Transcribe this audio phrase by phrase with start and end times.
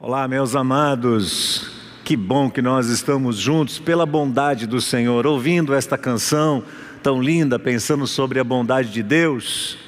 [0.00, 1.70] Olá, meus amados.
[2.02, 6.64] Que bom que nós estamos juntos pela bondade do Senhor, ouvindo esta canção
[7.00, 9.78] tão linda, pensando sobre a bondade de Deus.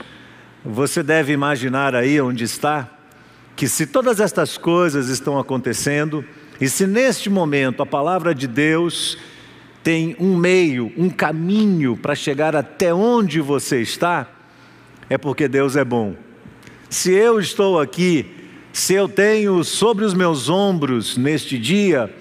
[0.65, 2.89] Você deve imaginar aí onde está
[3.57, 6.25] que se todas estas coisas estão acontecendo
[6.61, 9.19] e se neste momento a palavra de Deus
[9.83, 14.29] tem um meio, um caminho para chegar até onde você está,
[15.11, 16.15] é porque Deus é bom.
[16.89, 18.36] Se eu estou aqui
[18.77, 22.15] se eu tenho sobre os meus ombros neste dia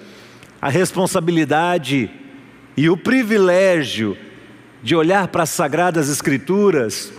[0.62, 2.10] a responsabilidade
[2.78, 4.18] e o privilégio
[4.82, 7.12] de olhar para as Sagradas Escrituras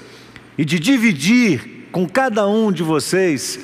[0.56, 3.60] e de dividir com cada um de vocês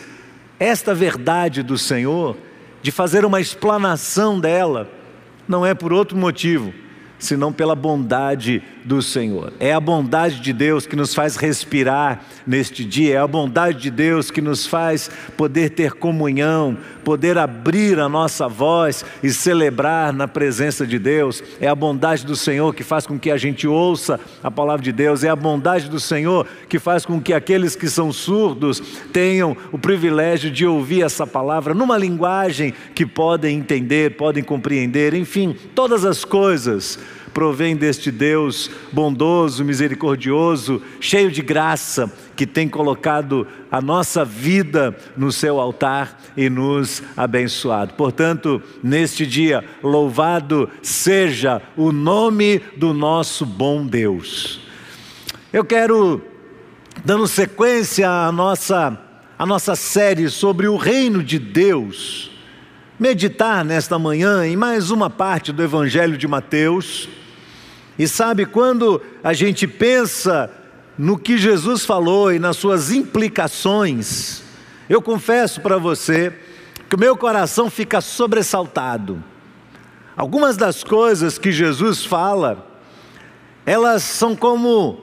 [0.60, 2.36] esta verdade do Senhor,
[2.82, 4.90] de fazer uma explanação dela,
[5.48, 6.70] não é por outro motivo
[7.18, 9.52] senão pela bondade do Senhor.
[9.60, 13.90] É a bondade de Deus que nos faz respirar neste dia, é a bondade de
[13.90, 20.26] Deus que nos faz poder ter comunhão, poder abrir a nossa voz e celebrar na
[20.26, 21.42] presença de Deus.
[21.60, 24.92] É a bondade do Senhor que faz com que a gente ouça a palavra de
[24.92, 29.56] Deus, é a bondade do Senhor que faz com que aqueles que são surdos tenham
[29.70, 36.04] o privilégio de ouvir essa palavra numa linguagem que podem entender, podem compreender, enfim, todas
[36.04, 36.98] as coisas
[37.32, 45.32] provém deste Deus bondoso, misericordioso, cheio de graça, que tem colocado a nossa vida no
[45.32, 47.94] seu altar e nos abençoado.
[47.94, 54.60] Portanto, neste dia, louvado seja o nome do nosso bom Deus.
[55.52, 56.22] Eu quero,
[57.04, 58.98] dando sequência à nossa,
[59.38, 62.30] à nossa série sobre o reino de Deus,
[62.98, 67.08] meditar nesta manhã em mais uma parte do Evangelho de Mateus
[67.98, 70.50] e sabe, quando a gente pensa
[70.96, 74.42] no que Jesus falou e nas suas implicações,
[74.88, 76.32] eu confesso para você
[76.88, 79.22] que o meu coração fica sobressaltado.
[80.16, 82.66] Algumas das coisas que Jesus fala,
[83.64, 85.00] elas são como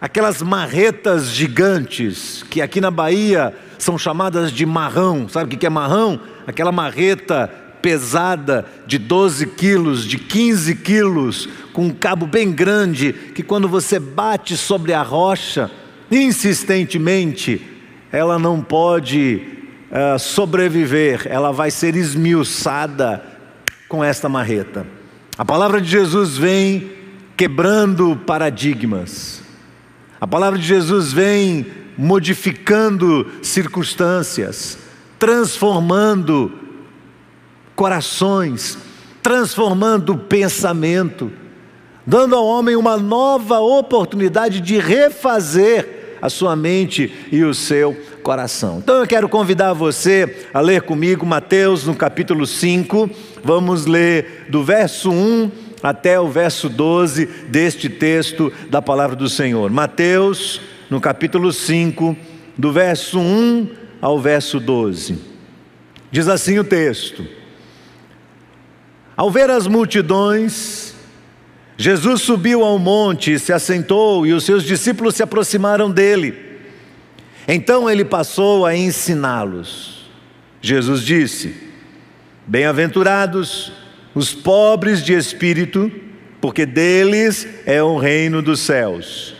[0.00, 5.28] aquelas marretas gigantes, que aqui na Bahia são chamadas de marrão.
[5.28, 6.20] Sabe o que é marrão?
[6.46, 7.50] Aquela marreta
[7.82, 14.00] pesada de 12 quilos, de 15 quilos, com um cabo bem grande, que quando você
[14.00, 15.70] bate sobre a rocha,
[16.10, 17.64] insistentemente,
[18.10, 19.42] ela não pode
[19.88, 23.22] uh, sobreviver, ela vai ser esmiuçada
[23.88, 24.84] com esta marreta.
[25.38, 26.90] A palavra de Jesus vem
[27.36, 29.40] quebrando paradigmas.
[30.20, 31.64] A palavra de Jesus vem
[31.96, 34.78] modificando circunstâncias,
[35.16, 36.52] transformando
[37.76, 38.76] corações,
[39.22, 41.30] transformando pensamento,
[42.08, 48.78] dando ao homem uma nova oportunidade de refazer a sua mente e o seu coração.
[48.78, 53.10] Então eu quero convidar você a ler comigo Mateus no capítulo 5,
[53.44, 55.50] vamos ler do verso 1
[55.82, 59.70] até o verso 12 deste texto da palavra do Senhor.
[59.70, 62.16] Mateus no capítulo 5,
[62.56, 63.68] do verso 1
[64.00, 65.18] ao verso 12.
[66.10, 67.22] Diz assim o texto:
[69.14, 70.87] ao ver as multidões,
[71.80, 76.34] Jesus subiu ao monte, se assentou e os seus discípulos se aproximaram dele.
[77.46, 80.10] Então ele passou a ensiná-los.
[80.60, 81.54] Jesus disse:
[82.44, 83.72] Bem-aventurados
[84.12, 85.88] os pobres de espírito,
[86.40, 89.36] porque deles é o reino dos céus.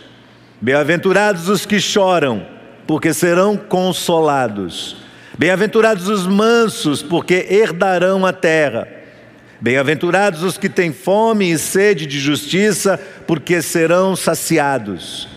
[0.61, 2.47] Bem-aventurados os que choram,
[2.87, 4.95] porque serão consolados.
[5.37, 8.98] Bem-aventurados os mansos, porque herdarão a terra.
[9.61, 12.97] Bem-aventurados os que têm fome e sede de justiça,
[13.27, 15.27] porque serão saciados.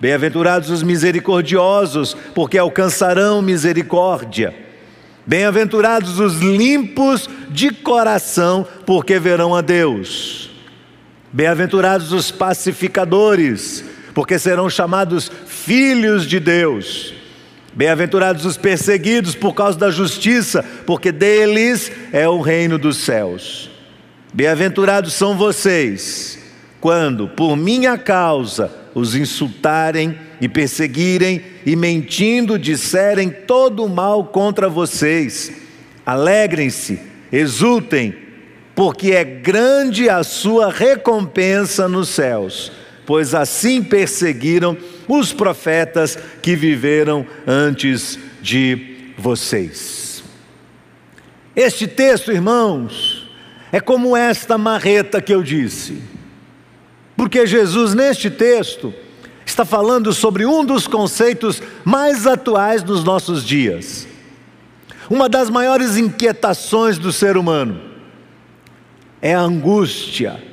[0.00, 4.54] Bem-aventurados os misericordiosos, porque alcançarão misericórdia.
[5.24, 10.50] Bem-aventurados os limpos de coração, porque verão a Deus.
[11.32, 13.84] Bem-aventurados os pacificadores,
[14.14, 17.17] porque serão chamados filhos de Deus.
[17.78, 23.70] Bem-aventurados os perseguidos por causa da justiça, porque deles é o reino dos céus.
[24.34, 26.40] Bem-aventurados são vocês,
[26.80, 34.68] quando, por minha causa, os insultarem e perseguirem e mentindo disserem todo o mal contra
[34.68, 35.52] vocês.
[36.04, 36.98] Alegrem-se,
[37.30, 38.12] exultem,
[38.74, 42.72] porque é grande a sua recompensa nos céus
[43.08, 44.76] pois assim perseguiram
[45.08, 50.22] os profetas que viveram antes de vocês.
[51.56, 53.26] Este texto, irmãos,
[53.72, 56.02] é como esta marreta que eu disse,
[57.16, 58.92] porque Jesus, neste texto,
[59.46, 64.06] está falando sobre um dos conceitos mais atuais dos nossos dias.
[65.08, 67.80] Uma das maiores inquietações do ser humano
[69.22, 70.44] é a angústia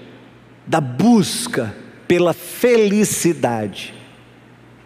[0.66, 3.94] da busca pela felicidade.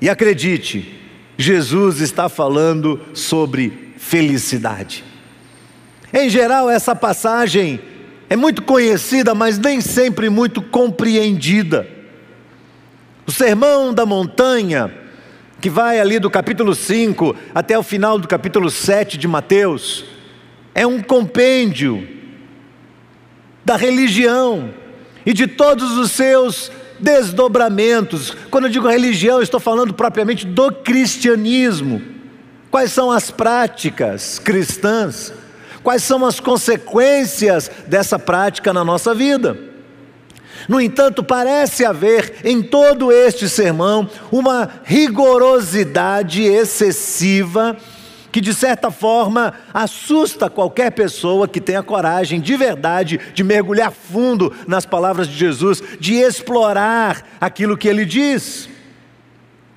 [0.01, 0.99] E acredite,
[1.37, 5.03] Jesus está falando sobre felicidade.
[6.13, 7.79] Em geral, essa passagem
[8.29, 11.87] é muito conhecida, mas nem sempre muito compreendida.
[13.27, 14.91] O Sermão da Montanha,
[15.61, 20.05] que vai ali do capítulo 5 até o final do capítulo 7 de Mateus,
[20.73, 22.07] é um compêndio
[23.63, 24.73] da religião
[25.25, 28.35] e de todos os seus desdobramentos.
[28.49, 32.01] Quando eu digo religião, estou falando propriamente do cristianismo.
[32.69, 35.33] Quais são as práticas cristãs?
[35.83, 39.57] Quais são as consequências dessa prática na nossa vida?
[40.67, 47.77] No entanto, parece haver em todo este sermão uma rigorosidade excessiva
[48.31, 54.53] que de certa forma assusta qualquer pessoa que tenha coragem de verdade de mergulhar fundo
[54.67, 58.69] nas palavras de Jesus, de explorar aquilo que ele diz.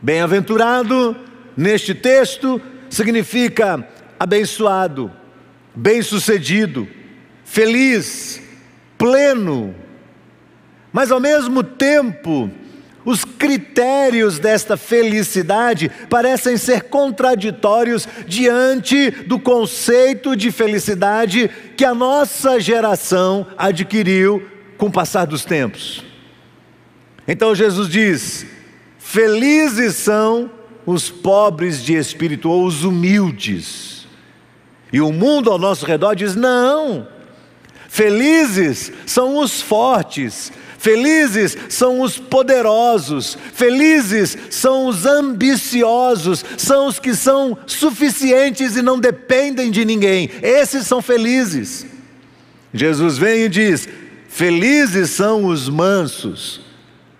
[0.00, 1.16] Bem-aventurado,
[1.56, 2.60] neste texto,
[2.90, 3.86] significa
[4.18, 5.10] abençoado,
[5.74, 6.88] bem-sucedido,
[7.44, 8.42] feliz,
[8.98, 9.74] pleno.
[10.92, 12.50] Mas ao mesmo tempo,
[13.04, 22.60] os critérios desta felicidade parecem ser contraditórios diante do conceito de felicidade que a nossa
[22.60, 24.46] geração adquiriu
[24.78, 26.04] com o passar dos tempos.
[27.26, 28.46] Então Jesus diz:
[28.98, 30.50] Felizes são
[30.86, 34.06] os pobres de espírito ou os humildes.
[34.92, 37.08] E o mundo ao nosso redor diz: Não.
[37.88, 40.50] Felizes são os fortes,
[40.82, 48.98] Felizes são os poderosos, felizes são os ambiciosos, são os que são suficientes e não
[48.98, 50.28] dependem de ninguém.
[50.42, 51.86] Esses são felizes.
[52.74, 53.88] Jesus vem e diz:
[54.28, 56.60] Felizes são os mansos.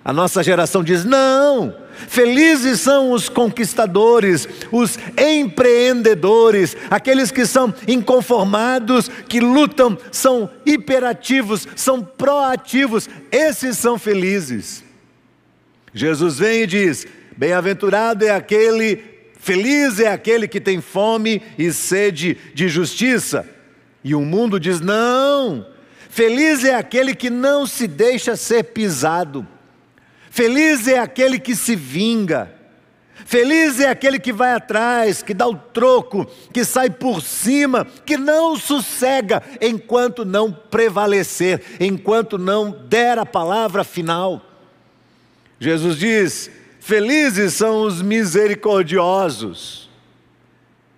[0.04, 1.72] A nossa geração diz: Não,
[2.08, 12.02] Felizes são os conquistadores, os empreendedores, aqueles que são inconformados, que lutam, são hiperativos, são
[12.02, 14.84] proativos, esses são felizes.
[15.94, 17.06] Jesus vem e diz:
[17.36, 19.02] Bem-aventurado é aquele,
[19.38, 23.46] feliz é aquele que tem fome e sede de justiça.
[24.04, 25.66] E o mundo diz: Não,
[26.08, 29.46] feliz é aquele que não se deixa ser pisado.
[30.32, 32.50] Feliz é aquele que se vinga.
[33.26, 38.16] Feliz é aquele que vai atrás, que dá o troco, que sai por cima, que
[38.16, 44.40] não sossega enquanto não prevalecer, enquanto não der a palavra final.
[45.60, 46.50] Jesus diz:
[46.80, 49.90] Felizes são os misericordiosos.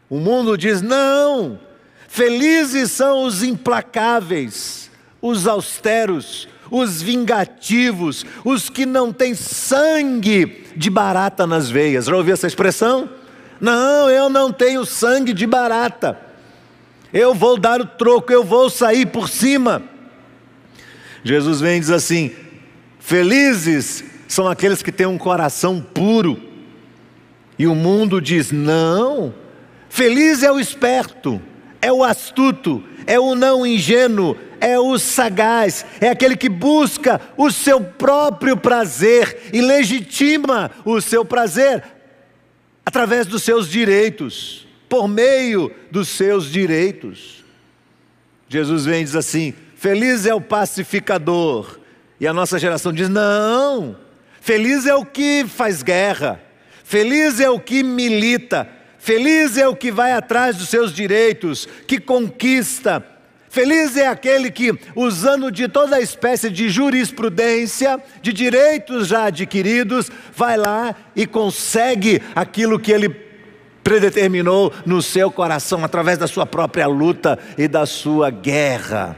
[0.08, 1.58] O mundo diz: Não,
[2.06, 4.88] felizes são os implacáveis,
[5.20, 12.06] os austeros, os vingativos, os que não têm sangue de barata nas veias.
[12.06, 13.08] Já ouviu essa expressão?
[13.60, 16.18] Não, eu não tenho sangue de barata.
[17.12, 19.82] Eu vou dar o troco, eu vou sair por cima.
[21.22, 22.32] Jesus vem e diz assim:
[22.98, 26.40] Felizes são aqueles que têm um coração puro.
[27.56, 29.32] E o mundo diz: Não.
[29.88, 31.40] Feliz é o esperto,
[31.80, 37.50] é o astuto, é o não ingênuo, é o sagaz, é aquele que busca o
[37.50, 41.84] seu próprio prazer e legitima o seu prazer
[42.84, 47.44] através dos seus direitos, por meio dos seus direitos.
[48.48, 51.78] Jesus vem e diz assim: Feliz é o pacificador.
[52.18, 53.98] E a nossa geração diz: Não,
[54.40, 56.40] feliz é o que faz guerra,
[56.82, 58.66] feliz é o que milita,
[58.98, 63.04] feliz é o que vai atrás dos seus direitos, que conquista,
[63.54, 70.56] Feliz é aquele que, usando de toda espécie de jurisprudência, de direitos já adquiridos, vai
[70.56, 73.08] lá e consegue aquilo que ele
[73.84, 79.16] predeterminou no seu coração, através da sua própria luta e da sua guerra.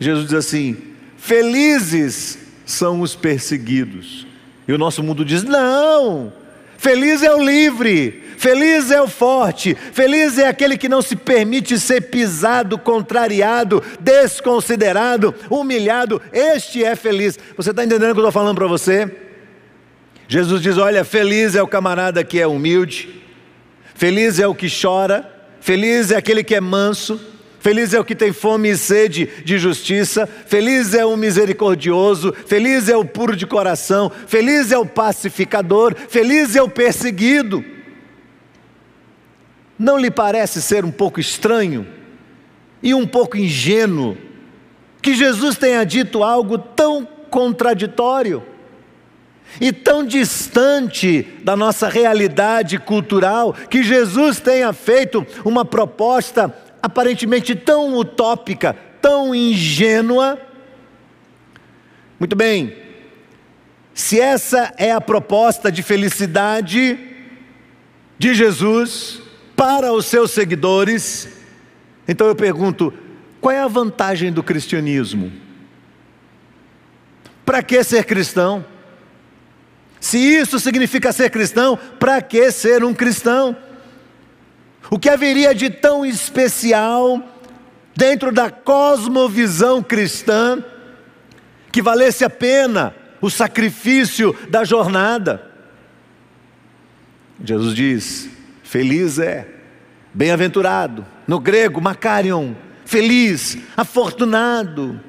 [0.00, 0.78] Jesus diz assim:
[1.18, 4.26] Felizes são os perseguidos.
[4.66, 6.32] E o nosso mundo diz: Não,
[6.78, 11.78] Feliz é o livre, feliz é o forte, feliz é aquele que não se permite
[11.78, 16.22] ser pisado, contrariado, desconsiderado, humilhado.
[16.32, 17.38] Este é feliz.
[17.56, 19.10] Você está entendendo o que eu estou falando para você?
[20.26, 23.22] Jesus diz: Olha, feliz é o camarada que é humilde,
[23.94, 25.28] feliz é o que chora,
[25.60, 27.20] feliz é aquele que é manso,
[27.60, 32.88] Feliz é o que tem fome e sede de justiça, feliz é o misericordioso, feliz
[32.88, 37.64] é o puro de coração, feliz é o pacificador, feliz é o perseguido.
[39.78, 41.86] Não lhe parece ser um pouco estranho
[42.82, 44.16] e um pouco ingênuo
[45.00, 48.42] que Jesus tenha dito algo tão contraditório
[49.60, 57.96] e tão distante da nossa realidade cultural, que Jesus tenha feito uma proposta aparentemente tão
[57.96, 60.38] utópica, tão ingênua?
[62.18, 62.76] Muito bem,
[63.94, 66.98] se essa é a proposta de felicidade
[68.18, 69.27] de Jesus
[69.58, 71.28] para os seus seguidores,
[72.06, 72.94] então eu pergunto:
[73.40, 75.32] qual é a vantagem do cristianismo?
[77.44, 78.64] Para que ser cristão?
[79.98, 83.56] Se isso significa ser cristão, para que ser um cristão?
[84.88, 87.20] O que haveria de tão especial
[87.96, 90.62] dentro da cosmovisão cristã
[91.72, 95.50] que valesse a pena o sacrifício da jornada?
[97.42, 98.37] Jesus diz:
[98.68, 99.48] Feliz é,
[100.12, 102.52] bem-aventurado, no grego, Macarion,
[102.84, 105.00] feliz, afortunado.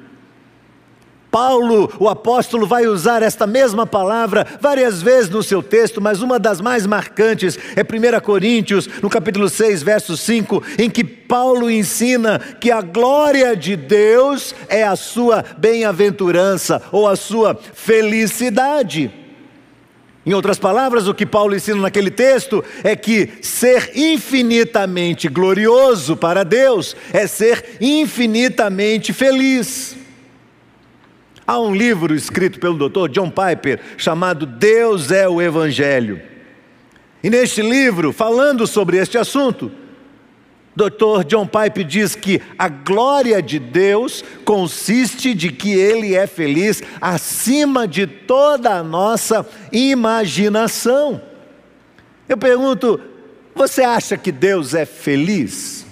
[1.30, 6.38] Paulo, o apóstolo, vai usar esta mesma palavra várias vezes no seu texto, mas uma
[6.38, 12.38] das mais marcantes é 1 Coríntios, no capítulo 6, verso 5, em que Paulo ensina
[12.38, 19.19] que a glória de Deus é a sua bem-aventurança ou a sua felicidade.
[20.24, 26.44] Em outras palavras, o que Paulo ensina naquele texto é que ser infinitamente glorioso para
[26.44, 29.96] Deus é ser infinitamente feliz.
[31.46, 33.08] Há um livro escrito pelo Dr.
[33.08, 36.20] John Piper chamado Deus é o Evangelho.
[37.22, 39.70] E neste livro, falando sobre este assunto,
[40.74, 41.24] Dr.
[41.26, 47.88] John Pipe diz que a glória de Deus consiste de que Ele é feliz acima
[47.88, 51.20] de toda a nossa imaginação.
[52.28, 53.00] Eu pergunto,
[53.54, 55.84] você acha que Deus é feliz?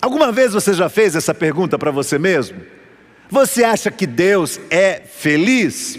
[0.00, 2.60] Alguma vez você já fez essa pergunta para você mesmo?
[3.28, 5.98] Você acha que Deus é feliz?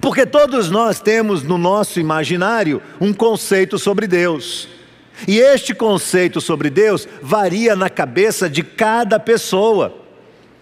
[0.00, 4.68] Porque todos nós temos no nosso imaginário um conceito sobre Deus.
[5.26, 9.94] E este conceito sobre Deus varia na cabeça de cada pessoa.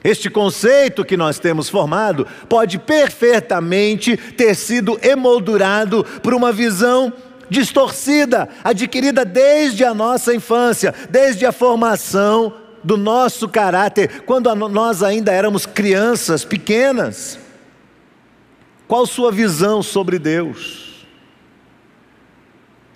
[0.03, 7.13] Este conceito que nós temos formado pode perfeitamente ter sido emoldurado por uma visão
[7.51, 15.33] distorcida, adquirida desde a nossa infância, desde a formação do nosso caráter, quando nós ainda
[15.33, 17.39] éramos crianças pequenas.
[18.87, 20.88] Qual sua visão sobre Deus?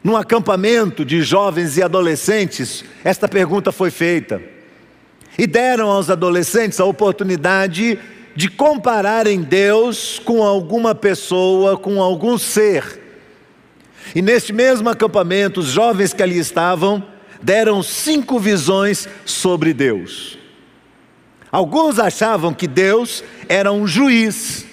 [0.02, 4.42] Num acampamento de jovens e adolescentes, esta pergunta foi feita.
[5.38, 7.98] E deram aos adolescentes a oportunidade
[8.34, 13.00] de compararem Deus com alguma pessoa, com algum ser.
[14.14, 17.04] E neste mesmo acampamento, os jovens que ali estavam
[17.40, 20.38] deram cinco visões sobre Deus.
[21.50, 24.64] Alguns achavam que Deus era um juiz,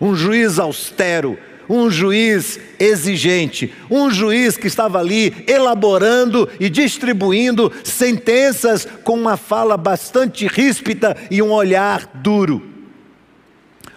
[0.00, 8.86] um juiz austero, um juiz exigente, um juiz que estava ali elaborando e distribuindo sentenças
[9.02, 12.62] com uma fala bastante ríspida e um olhar duro.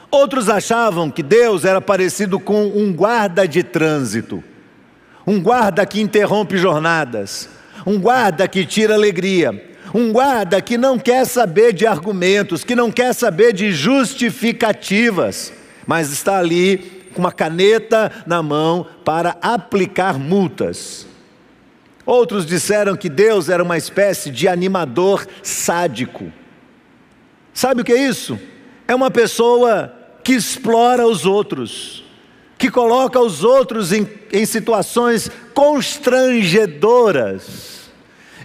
[0.10, 4.44] Outros achavam que Deus era parecido com um guarda de trânsito,
[5.26, 7.50] um guarda que interrompe jornadas,
[7.86, 12.90] um guarda que tira alegria, um guarda que não quer saber de argumentos, que não
[12.90, 15.52] quer saber de justificativas,
[15.86, 21.08] mas está ali com uma caneta na mão para aplicar multas.
[22.06, 26.32] Outros disseram que Deus era uma espécie de animador sádico.
[27.52, 28.40] Sabe o que é isso?
[28.88, 29.92] É uma pessoa
[30.24, 32.06] que explora os outros,
[32.56, 37.90] que coloca os outros em, em situações constrangedoras,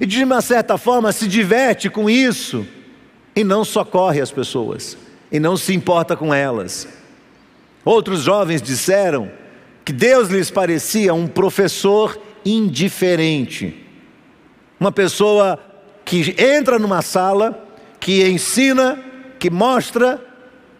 [0.01, 2.67] e de uma certa forma se diverte com isso,
[3.37, 4.97] e não socorre as pessoas,
[5.31, 7.02] e não se importa com elas.
[7.85, 9.31] Outros jovens disseram
[9.85, 13.87] que Deus lhes parecia um professor indiferente,
[14.79, 15.59] uma pessoa
[16.05, 17.67] que entra numa sala,
[17.99, 19.03] que ensina,
[19.39, 20.21] que mostra,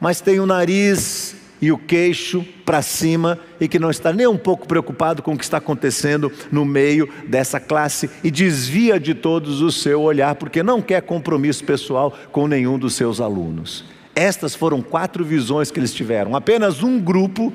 [0.01, 4.37] mas tem o nariz e o queixo para cima e que não está nem um
[4.37, 9.61] pouco preocupado com o que está acontecendo no meio dessa classe e desvia de todos
[9.61, 13.92] o seu olhar porque não quer compromisso pessoal com nenhum dos seus alunos.
[14.15, 16.37] Estas foram quatro visões que eles tiveram.
[16.37, 17.53] Apenas um grupo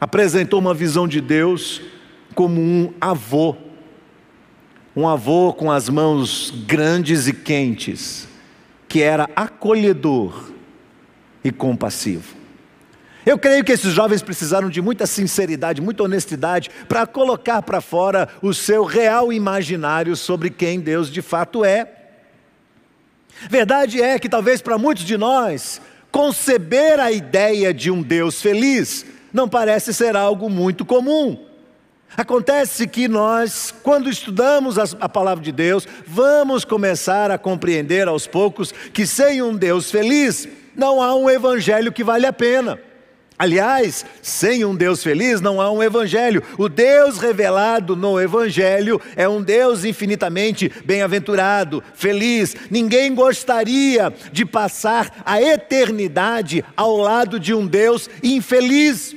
[0.00, 1.80] apresentou uma visão de Deus
[2.34, 3.56] como um avô,
[4.96, 8.26] um avô com as mãos grandes e quentes,
[8.88, 10.50] que era acolhedor
[11.44, 12.42] e compassivo.
[13.24, 18.28] Eu creio que esses jovens precisaram de muita sinceridade, muita honestidade para colocar para fora
[18.42, 22.01] o seu real imaginário sobre quem Deus de fato é.
[23.48, 29.06] Verdade é que talvez para muitos de nós, conceber a ideia de um Deus feliz
[29.32, 31.46] não parece ser algo muito comum.
[32.14, 38.70] Acontece que nós, quando estudamos a palavra de Deus, vamos começar a compreender aos poucos
[38.92, 40.46] que sem um Deus feliz,
[40.76, 42.78] não há um evangelho que vale a pena.
[43.42, 46.44] Aliás, sem um Deus feliz não há um evangelho.
[46.56, 52.54] O Deus revelado no evangelho é um Deus infinitamente bem-aventurado, feliz.
[52.70, 59.16] Ninguém gostaria de passar a eternidade ao lado de um Deus infeliz.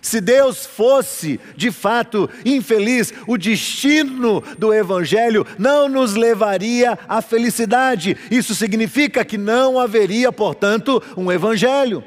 [0.00, 8.16] Se Deus fosse de fato infeliz, o destino do Evangelho não nos levaria à felicidade.
[8.30, 12.02] Isso significa que não haveria, portanto, um Evangelho.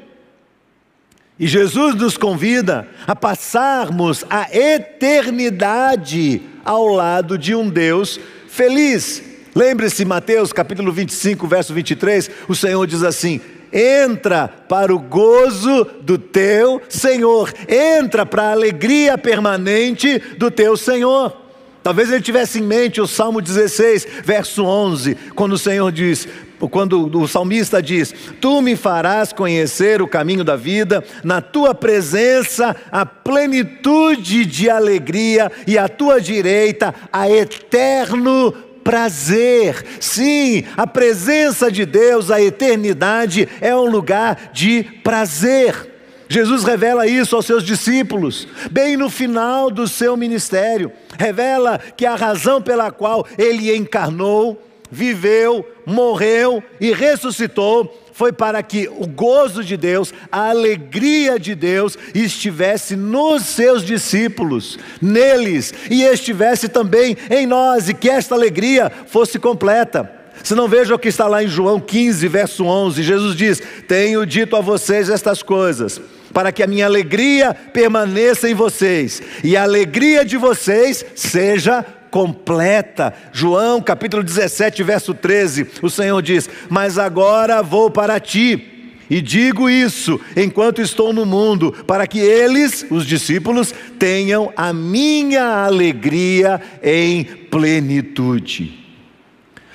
[1.42, 9.20] E Jesus nos convida a passarmos a eternidade ao lado de um Deus feliz.
[9.52, 13.40] Lembre-se, Mateus capítulo 25, verso 23, o Senhor diz assim:
[13.72, 21.36] entra para o gozo do teu Senhor, entra para a alegria permanente do teu Senhor.
[21.82, 26.28] Talvez ele tivesse em mente o Salmo 16, verso 11, quando o Senhor diz:
[26.68, 32.76] quando o salmista diz: Tu me farás conhecer o caminho da vida, na tua presença
[32.90, 38.52] a plenitude de alegria, e à tua direita a eterno
[38.82, 39.84] prazer.
[40.00, 45.90] Sim, a presença de Deus, a eternidade, é um lugar de prazer.
[46.28, 50.90] Jesus revela isso aos seus discípulos, bem no final do seu ministério.
[51.18, 58.88] Revela que a razão pela qual ele encarnou, viveu, morreu e ressuscitou foi para que
[58.88, 66.68] o gozo de Deus, a alegria de Deus estivesse nos seus discípulos, neles, e estivesse
[66.68, 70.10] também em nós, e que esta alegria fosse completa.
[70.42, 74.26] Se não veja o que está lá em João 15, verso 11, Jesus diz: Tenho
[74.26, 76.00] dito a vocês estas coisas,
[76.32, 83.14] para que a minha alegria permaneça em vocês, e a alegria de vocês seja completa.
[83.32, 88.68] João capítulo 17, verso 13, o Senhor diz: Mas agora vou para ti.
[89.10, 95.64] E digo isso enquanto estou no mundo, para que eles, os discípulos, tenham a minha
[95.64, 98.78] alegria em plenitude.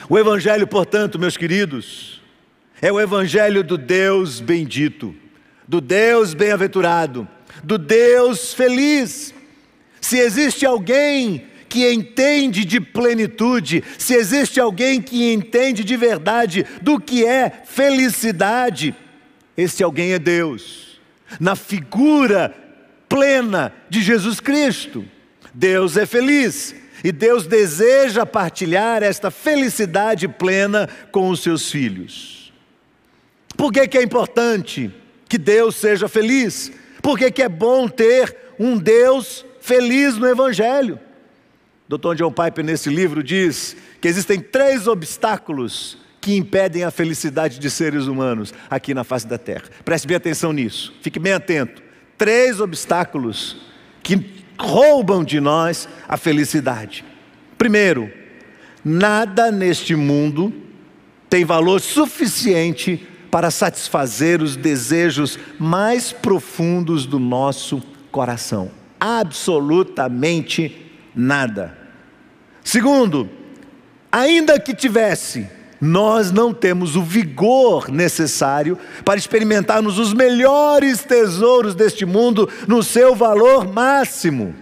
[0.10, 2.22] O Evangelho, portanto, meus queridos,
[2.82, 5.14] é o Evangelho do Deus bendito,
[5.68, 7.28] do Deus bem-aventurado,
[7.64, 9.34] do Deus feliz.
[10.00, 17.00] Se existe alguém que entende de plenitude, se existe alguém que entende de verdade do
[17.00, 18.96] que é felicidade,
[19.56, 21.00] esse alguém é Deus,
[21.40, 22.54] na figura
[23.10, 25.06] plena de Jesus Cristo.
[25.54, 32.54] Deus é feliz e Deus deseja partilhar esta felicidade plena com os seus filhos.
[33.56, 34.92] Por que, que é importante
[35.28, 36.72] que Deus seja feliz?
[37.02, 41.00] Por que, que é bom ter um Deus feliz no Evangelho?
[41.88, 42.16] Dr.
[42.16, 48.06] John Piper, nesse livro, diz que existem três obstáculos que impedem a felicidade de seres
[48.08, 49.64] humanos aqui na face da terra.
[49.86, 51.82] Preste bem atenção nisso, fique bem atento.
[52.18, 53.56] Três obstáculos
[54.04, 57.06] que roubam de nós a felicidade.
[57.58, 58.12] Primeiro,
[58.84, 60.54] nada neste mundo
[61.30, 68.72] tem valor suficiente para satisfazer os desejos mais profundos do nosso coração.
[69.00, 71.77] Absolutamente nada.
[72.68, 73.30] Segundo,
[74.12, 75.48] ainda que tivesse,
[75.80, 83.16] nós não temos o vigor necessário para experimentarmos os melhores tesouros deste mundo no seu
[83.16, 84.54] valor máximo.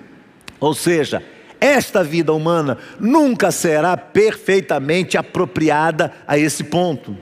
[0.59, 1.23] Ou seja,
[1.59, 7.17] esta vida humana nunca será perfeitamente apropriada a esse ponto.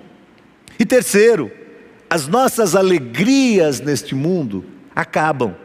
[0.78, 1.50] E terceiro,
[2.10, 5.56] as nossas alegrias neste mundo acabam,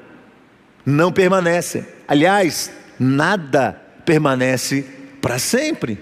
[0.86, 1.84] não permanecem.
[2.06, 4.97] Aliás, nada permanece
[5.28, 5.98] para sempre.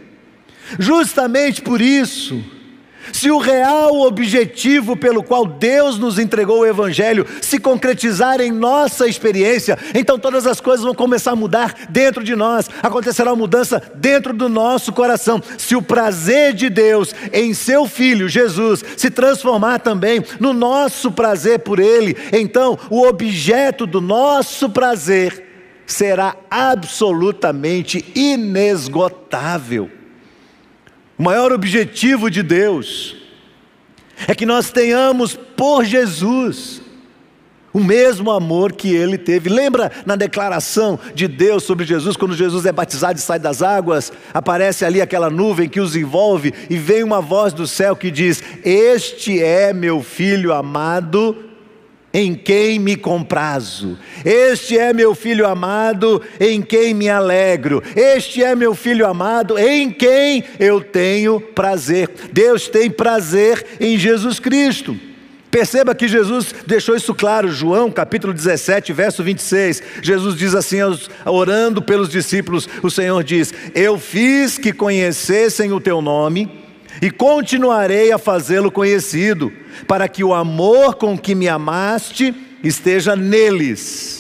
[0.79, 2.41] Justamente por isso,
[3.13, 9.09] se o real objetivo pelo qual Deus nos entregou o Evangelho se concretizar em nossa
[9.09, 13.83] experiência, então todas as coisas vão começar a mudar dentro de nós, acontecerá uma mudança
[13.97, 15.43] dentro do nosso coração.
[15.59, 21.59] Se o prazer de Deus em seu Filho Jesus se transformar também no nosso prazer
[21.59, 25.46] por Ele, então o objeto do nosso prazer
[25.87, 29.91] será absolutamente inesgotável.
[31.19, 33.17] O maior objetivo de Deus
[34.27, 36.83] é que nós tenhamos por Jesus
[37.77, 39.51] o mesmo amor que ele teve.
[39.51, 44.11] Lembra na declaração de Deus sobre Jesus, quando Jesus é batizado e sai das águas,
[44.33, 48.43] aparece ali aquela nuvem que os envolve e vem uma voz do céu que diz:
[48.65, 51.37] Este é meu filho amado,
[52.13, 53.99] em quem me comprazo.
[54.25, 57.83] Este é meu filho amado, em quem me alegro.
[57.95, 62.09] Este é meu filho amado, em quem eu tenho prazer.
[62.33, 64.97] Deus tem prazer em Jesus Cristo.
[65.51, 69.83] Perceba que Jesus deixou isso claro, João capítulo 17, verso 26.
[70.03, 70.79] Jesus diz assim,
[71.25, 76.66] orando pelos discípulos: O Senhor diz: Eu fiz que conhecessem o teu nome
[77.01, 79.53] e continuarei a fazê-lo conhecido,
[79.87, 84.17] para que o amor com que me amaste esteja neles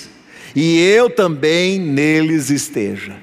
[0.57, 3.15] e eu também neles esteja.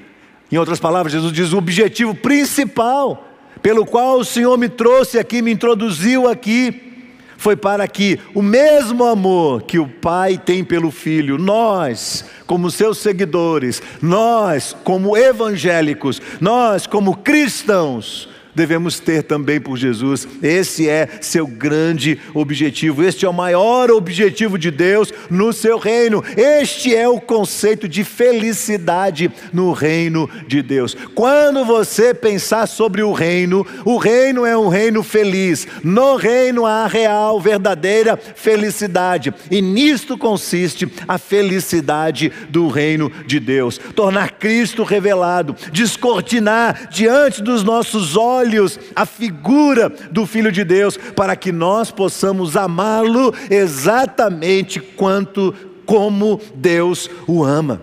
[0.50, 3.28] Em outras palavras, Jesus diz: o objetivo principal
[3.60, 6.92] pelo qual o Senhor me trouxe aqui, me introduziu aqui,
[7.36, 12.98] foi para que o mesmo amor que o Pai tem pelo Filho, nós, como seus
[12.98, 20.26] seguidores, nós, como evangélicos, nós, como cristãos, devemos ter também por Jesus.
[20.42, 26.22] Esse é seu grande objetivo, este é o maior objetivo de Deus no seu reino.
[26.36, 30.96] Este é o conceito de felicidade no reino de Deus.
[31.14, 35.66] Quando você pensar sobre o reino, o reino é um reino feliz.
[35.82, 39.32] No reino há real, verdadeira felicidade.
[39.50, 43.78] E nisto consiste a felicidade do reino de Deus.
[43.94, 50.96] Tornar Cristo revelado, descortinar diante dos nossos olhos olhos a figura do Filho de Deus,
[50.96, 55.54] para que nós possamos amá-lo exatamente quanto
[55.86, 57.80] como Deus o ama.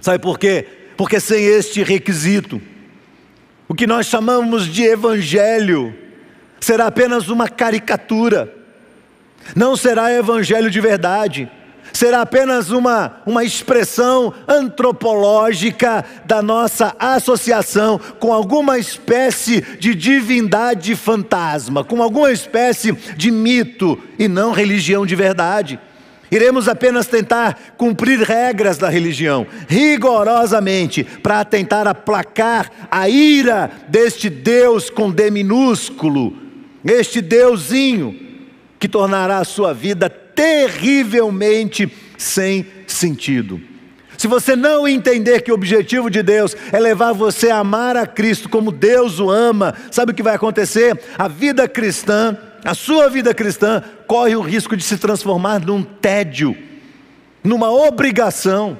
[0.00, 0.66] Sabe por quê?
[0.96, 2.60] Porque sem este requisito,
[3.68, 5.94] o que nós chamamos de evangelho
[6.60, 8.54] será apenas uma caricatura,
[9.56, 11.50] não será evangelho de verdade
[11.92, 21.84] será apenas uma, uma expressão antropológica da nossa associação com alguma espécie de divindade fantasma,
[21.84, 25.78] com alguma espécie de mito e não religião de verdade.
[26.30, 34.88] Iremos apenas tentar cumprir regras da religião, rigorosamente, para tentar aplacar a ira deste Deus
[34.88, 36.36] com D minúsculo,
[36.84, 38.14] este Deusinho,
[38.78, 40.08] que tornará a sua vida
[40.40, 43.60] terrivelmente sem sentido.
[44.16, 48.06] Se você não entender que o objetivo de Deus é levar você a amar a
[48.06, 50.98] Cristo como Deus o ama, sabe o que vai acontecer?
[51.18, 56.56] A vida cristã, a sua vida cristã, corre o risco de se transformar num tédio,
[57.44, 58.78] numa obrigação,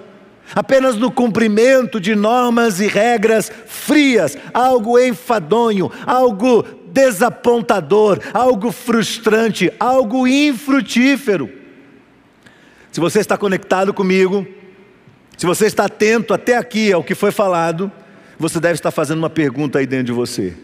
[0.54, 10.26] apenas no cumprimento de normas e regras frias, algo enfadonho, algo desapontador, algo frustrante, algo
[10.26, 11.50] infrutífero.
[12.92, 14.46] Se você está conectado comigo,
[15.37, 17.90] se você está atento até aqui ao que foi falado,
[18.38, 20.57] você deve estar fazendo uma pergunta aí dentro de você.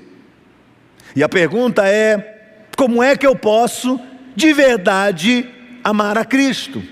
[1.15, 4.01] E a pergunta é: como é que eu posso
[4.35, 5.49] de verdade
[5.83, 6.83] amar a Cristo?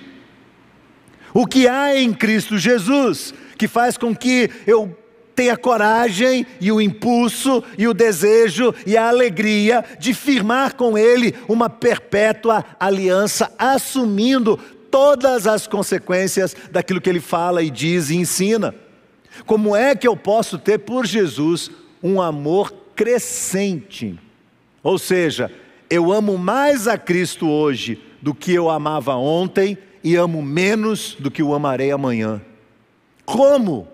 [1.32, 4.96] O que há em Cristo Jesus que faz com que eu
[5.34, 11.34] tenha coragem e o impulso e o desejo e a alegria de firmar com Ele
[11.48, 14.58] uma perpétua aliança, assumindo
[14.90, 18.74] todas as consequências daquilo que Ele fala e diz e ensina.
[19.44, 21.70] Como é que eu posso ter por Jesus
[22.02, 24.18] um amor crescente?
[24.82, 25.50] Ou seja,
[25.90, 31.30] eu amo mais a Cristo hoje do que eu amava ontem e amo menos do
[31.30, 32.40] que o amarei amanhã.
[33.24, 33.88] Como?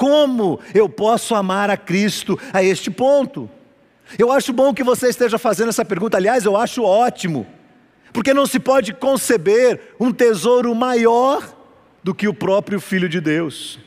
[0.00, 3.50] Como eu posso amar a Cristo a este ponto?
[4.18, 7.46] Eu acho bom que você esteja fazendo essa pergunta, aliás, eu acho ótimo,
[8.10, 11.46] porque não se pode conceber um tesouro maior
[12.02, 13.78] do que o próprio Filho de Deus.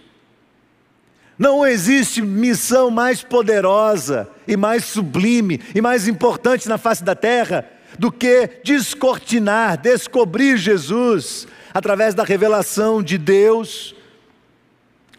[1.35, 7.67] Não existe missão mais poderosa e mais sublime e mais importante na face da terra
[7.97, 13.95] do que descortinar, descobrir Jesus através da revelação de Deus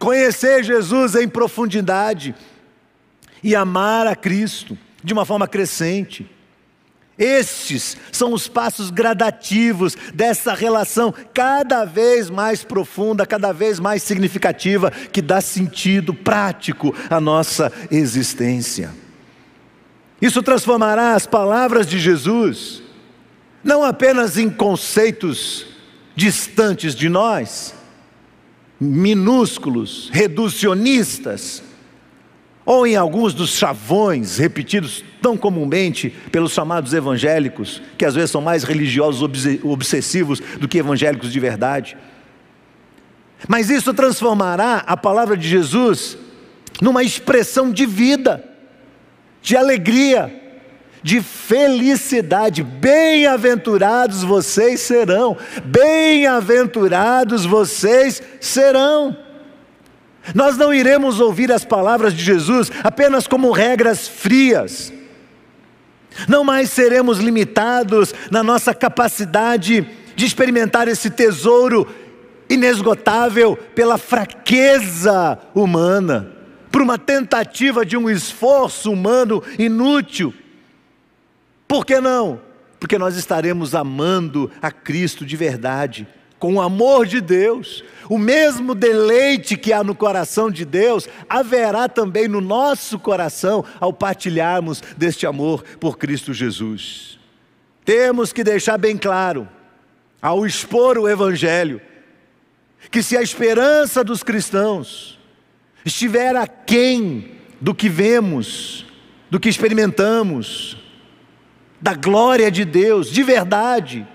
[0.05, 2.35] conhecer Jesus em profundidade
[3.43, 6.29] e amar a Cristo de uma forma crescente.
[7.17, 14.91] Estes são os passos gradativos dessa relação cada vez mais profunda, cada vez mais significativa,
[14.91, 18.91] que dá sentido prático à nossa existência.
[20.21, 22.83] Isso transformará as palavras de Jesus
[23.63, 25.65] não apenas em conceitos
[26.15, 27.73] distantes de nós,
[28.85, 31.63] minúsculos, reducionistas,
[32.65, 38.41] ou em alguns dos chavões repetidos tão comumente pelos chamados evangélicos, que às vezes são
[38.41, 39.29] mais religiosos
[39.63, 41.95] obsessivos do que evangélicos de verdade.
[43.47, 46.17] Mas isso transformará a palavra de Jesus
[46.81, 48.43] numa expressão de vida,
[49.41, 50.44] de alegria,
[51.05, 52.63] de felicidade.
[52.63, 59.15] Bem-aventurados vocês serão, bem-aventurados vocês serão.
[60.33, 64.91] Nós não iremos ouvir as palavras de Jesus apenas como regras frias.
[66.27, 71.87] Não mais seremos limitados na nossa capacidade de experimentar esse tesouro
[72.49, 76.31] inesgotável pela fraqueza humana,
[76.71, 80.33] por uma tentativa de um esforço humano inútil.
[81.75, 82.39] Por que não?
[82.79, 86.07] Porque nós estaremos amando a Cristo de verdade,
[86.39, 87.83] com o amor de Deus.
[88.09, 93.91] O mesmo deleite que há no coração de Deus, haverá também no nosso coração ao
[93.91, 97.19] partilharmos deste amor por Cristo Jesus.
[97.83, 99.45] Temos que deixar bem claro,
[100.21, 101.81] ao expor o Evangelho,
[102.89, 105.19] que se a esperança dos cristãos
[105.83, 108.85] estiver aquém do que vemos,
[109.29, 110.84] do que experimentamos,
[111.85, 114.07] da glória de Deus, de verdade,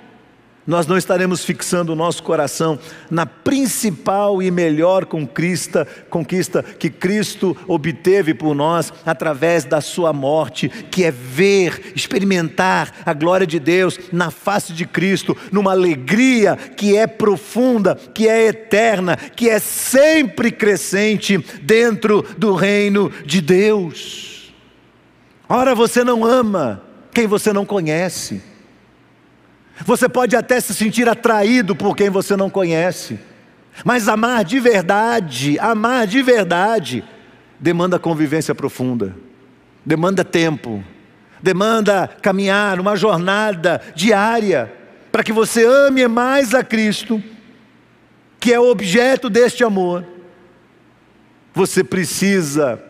[0.66, 2.76] nós não estaremos fixando o nosso coração
[3.08, 10.68] na principal e melhor conquista, conquista que Cristo obteve por nós através da sua morte,
[10.68, 16.96] que é ver, experimentar a glória de Deus na face de Cristo, numa alegria que
[16.96, 24.52] é profunda, que é eterna, que é sempre crescente dentro do reino de Deus.
[25.48, 28.42] Ora, você não ama quem você não conhece.
[29.84, 33.18] Você pode até se sentir atraído por quem você não conhece,
[33.84, 37.02] mas amar de verdade, amar de verdade,
[37.58, 39.16] demanda convivência profunda,
[39.84, 40.84] demanda tempo,
[41.42, 44.72] demanda caminhar uma jornada diária,
[45.10, 47.22] para que você ame mais a Cristo,
[48.38, 50.04] que é o objeto deste amor.
[51.54, 52.80] Você precisa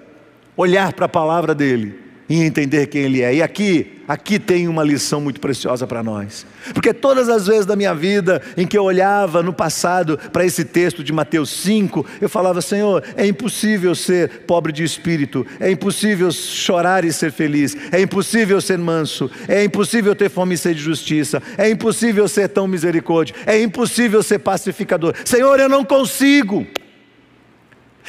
[0.56, 1.99] olhar para a palavra dele
[2.30, 3.34] em entender quem Ele é.
[3.34, 6.46] E aqui, aqui tem uma lição muito preciosa para nós.
[6.72, 10.64] Porque todas as vezes da minha vida em que eu olhava no passado para esse
[10.64, 16.30] texto de Mateus 5, eu falava: Senhor, é impossível ser pobre de espírito, é impossível
[16.30, 20.84] chorar e ser feliz, é impossível ser manso, é impossível ter fome e sede de
[20.84, 25.14] justiça, é impossível ser tão misericórdia, é impossível ser pacificador.
[25.24, 26.64] Senhor, eu não consigo.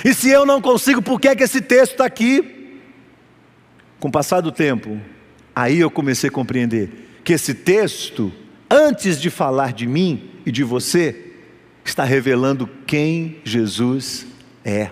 [0.05, 2.60] E se eu não consigo, por que é que esse texto está aqui?
[4.01, 4.99] Com o passar do tempo,
[5.55, 6.89] aí eu comecei a compreender
[7.23, 8.33] que esse texto,
[8.67, 11.33] antes de falar de mim e de você,
[11.85, 14.25] está revelando quem Jesus
[14.65, 14.89] é.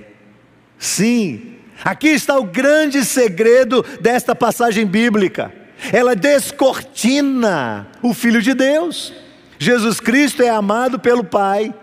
[0.77, 5.51] Sim, aqui está o grande segredo desta passagem bíblica.
[5.91, 9.11] Ela descortina o Filho de Deus.
[9.57, 11.73] Jesus Cristo é amado pelo Pai.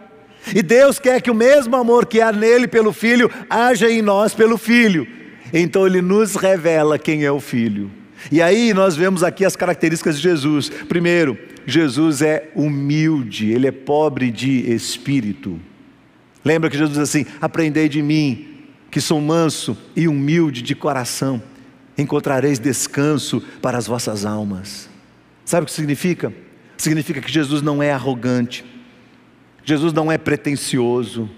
[0.55, 4.33] E Deus quer que o mesmo amor que há nele pelo Filho haja em nós
[4.33, 5.26] pelo Filho.
[5.52, 7.90] Então ele nos revela quem é o Filho.
[8.30, 10.68] E aí nós vemos aqui as características de Jesus.
[10.68, 15.61] Primeiro, Jesus é humilde, ele é pobre de espírito.
[16.44, 21.42] Lembra que Jesus diz assim: Aprendei de mim, que sou manso e humilde de coração,
[21.98, 24.88] encontrareis descanso para as vossas almas.
[25.44, 26.32] Sabe o que significa?
[26.76, 28.64] Significa que Jesus não é arrogante,
[29.64, 31.28] Jesus não é pretensioso,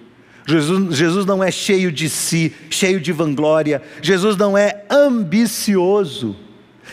[0.49, 3.83] Jesus, Jesus não é cheio de si, cheio de vanglória.
[4.01, 6.35] Jesus não é ambicioso.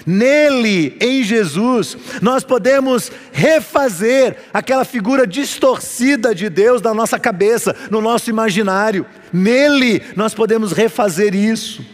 [0.06, 8.02] Nele, em Jesus, nós podemos refazer aquela figura distorcida de Deus na nossa cabeça, no
[8.02, 9.06] nosso imaginário.
[9.32, 11.86] Nele, nós podemos refazer isso,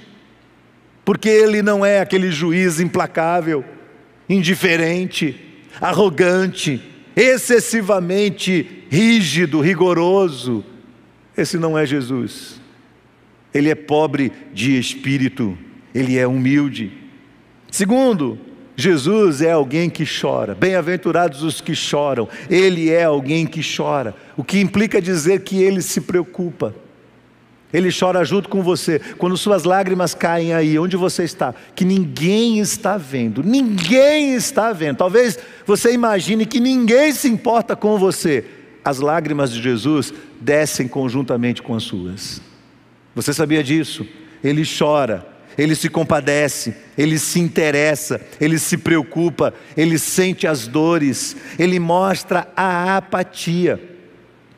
[1.05, 3.63] porque Ele não é aquele juiz implacável,
[4.27, 5.39] indiferente,
[5.79, 6.81] arrogante,
[7.15, 10.65] excessivamente rígido, rigoroso.
[11.37, 12.59] Esse não é Jesus.
[13.53, 15.57] Ele é pobre de espírito,
[15.93, 16.91] ele é humilde.
[17.69, 18.39] Segundo,
[18.75, 20.55] Jesus é alguém que chora.
[20.55, 22.27] Bem-aventurados os que choram.
[22.49, 26.73] Ele é alguém que chora, o que implica dizer que ele se preocupa.
[27.73, 28.99] Ele chora junto com você.
[29.17, 34.97] Quando suas lágrimas caem aí, onde você está, que ninguém está vendo, ninguém está vendo.
[34.97, 38.45] Talvez você imagine que ninguém se importa com você
[38.83, 42.41] as lágrimas de Jesus descem conjuntamente com as suas.
[43.15, 44.05] Você sabia disso?
[44.43, 45.25] Ele chora,
[45.57, 52.47] ele se compadece, ele se interessa, ele se preocupa, ele sente as dores, ele mostra
[52.55, 53.79] a apatia.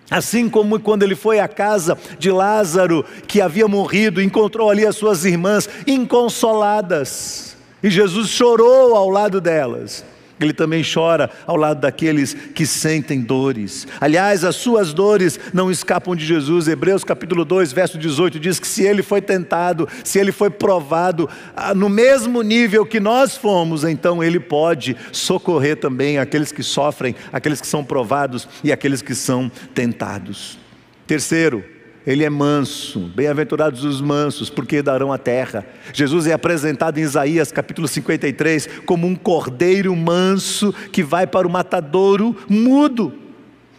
[0.10, 4.96] Assim como quando ele foi à casa de Lázaro, que havia morrido, encontrou ali as
[4.96, 10.06] suas irmãs inconsoladas, e Jesus chorou ao lado delas.
[10.40, 13.88] Ele também chora ao lado daqueles que sentem dores.
[14.02, 16.68] Aliás, as suas dores não escapam de Jesus.
[16.68, 21.30] Hebreus capítulo 2, verso 18 diz que se ele foi tentado, se ele foi provado
[21.56, 27.16] ah, no mesmo nível que nós fomos, então ele pode socorrer também aqueles que sofrem,
[27.32, 30.58] aqueles que são provados e aqueles que são tentados.
[31.06, 31.64] Terceiro,
[32.06, 35.66] ele é manso, bem-aventurados os mansos, porque darão a terra.
[35.94, 41.52] Jesus é apresentado em Isaías capítulo 53 como um cordeiro manso que vai para o
[41.52, 43.14] matadouro mudo.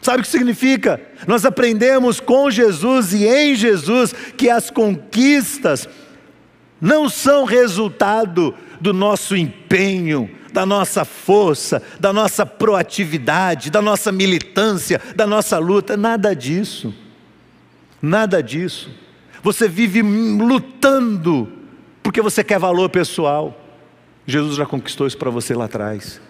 [0.00, 1.00] Sabe o que significa?
[1.26, 5.88] Nós aprendemos com Jesus e em Jesus que as conquistas
[6.80, 15.00] não são resultado do nosso empenho, da nossa força, da nossa proatividade, da nossa militância,
[15.16, 16.94] da nossa luta, nada disso.
[18.04, 18.90] Nada disso.
[19.42, 21.50] Você vive lutando
[22.02, 23.58] porque você quer valor pessoal.
[24.26, 26.20] Jesus já conquistou isso para você lá atrás.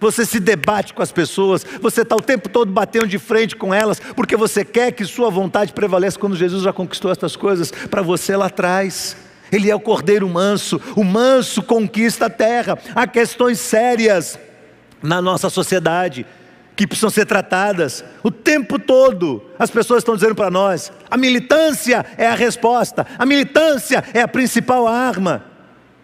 [0.00, 3.74] Você se debate com as pessoas, você está o tempo todo batendo de frente com
[3.74, 8.00] elas, porque você quer que sua vontade prevaleça quando Jesus já conquistou essas coisas para
[8.00, 9.14] você lá atrás.
[9.52, 12.78] Ele é o cordeiro manso, o manso conquista a terra.
[12.94, 14.38] Há questões sérias
[15.02, 16.24] na nossa sociedade
[16.78, 18.04] que precisam ser tratadas.
[18.22, 23.26] O tempo todo as pessoas estão dizendo para nós: a militância é a resposta, a
[23.26, 25.44] militância é a principal arma.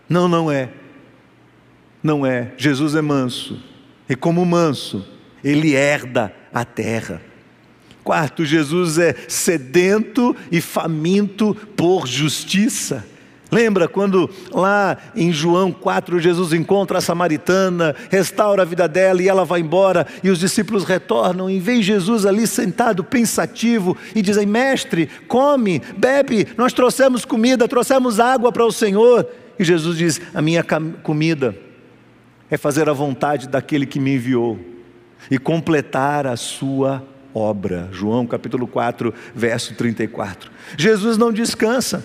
[0.09, 0.69] Não, não é.
[2.03, 2.51] Não é.
[2.57, 3.63] Jesus é manso.
[4.09, 5.07] E como manso,
[5.45, 7.23] ele herda a terra.
[8.03, 13.07] Quarto, Jesus é sedento e faminto por justiça.
[13.55, 19.29] Lembra quando lá em João 4 Jesus encontra a samaritana, restaura a vida dela e
[19.29, 24.45] ela vai embora e os discípulos retornam e vem Jesus ali sentado pensativo e dizem:
[24.45, 29.25] Mestre, come, bebe, nós trouxemos comida, trouxemos água para o Senhor.
[29.57, 30.65] E Jesus diz: A minha
[31.05, 31.55] comida
[32.51, 34.59] é fazer a vontade daquele que me enviou
[35.31, 37.89] e completar a sua obra.
[37.93, 40.51] João capítulo 4, verso 34.
[40.77, 42.05] Jesus não descansa.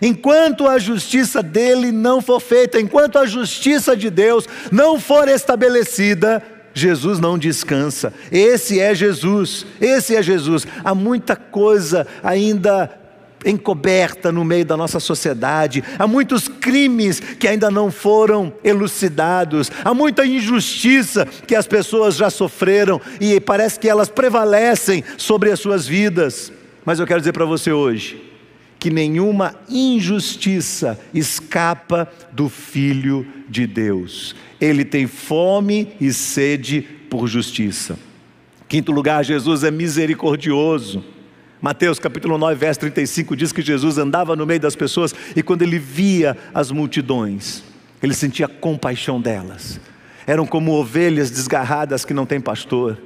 [0.00, 6.42] Enquanto a justiça dele não for feita, enquanto a justiça de Deus não for estabelecida,
[6.74, 8.12] Jesus não descansa.
[8.30, 10.66] Esse é Jesus, esse é Jesus.
[10.84, 12.90] Há muita coisa ainda
[13.46, 19.94] encoberta no meio da nossa sociedade, há muitos crimes que ainda não foram elucidados, há
[19.94, 25.86] muita injustiça que as pessoas já sofreram e parece que elas prevalecem sobre as suas
[25.86, 26.52] vidas.
[26.84, 28.35] Mas eu quero dizer para você hoje,
[28.78, 34.34] que nenhuma injustiça escapa do Filho de Deus.
[34.60, 37.98] Ele tem fome e sede por justiça.
[38.68, 41.04] Quinto lugar, Jesus é misericordioso.
[41.60, 45.62] Mateus capítulo 9, verso 35 diz que Jesus andava no meio das pessoas e quando
[45.62, 47.64] ele via as multidões,
[48.02, 49.80] ele sentia compaixão delas.
[50.26, 52.98] Eram como ovelhas desgarradas que não têm pastor.